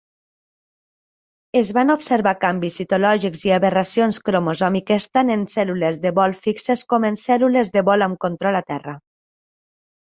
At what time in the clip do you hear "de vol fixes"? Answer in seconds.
6.07-6.87